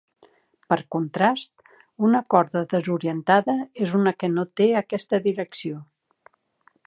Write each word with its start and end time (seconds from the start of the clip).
Per 0.71 0.77
contrast, 0.95 1.67
una 2.07 2.21
corda 2.35 2.63
desorientada 2.71 3.55
és 3.87 3.95
una 4.01 4.15
que 4.23 4.33
no 4.39 4.49
té 4.61 4.69
aquesta 4.83 5.19
direcció. 5.27 5.83